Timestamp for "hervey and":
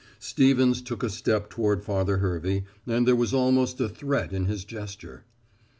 2.17-3.07